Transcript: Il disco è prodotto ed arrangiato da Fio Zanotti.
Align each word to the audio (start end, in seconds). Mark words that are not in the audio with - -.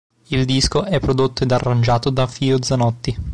Il 0.29 0.45
disco 0.45 0.83
è 0.83 0.99
prodotto 0.99 1.43
ed 1.43 1.51
arrangiato 1.51 2.09
da 2.09 2.25
Fio 2.25 2.63
Zanotti. 2.63 3.15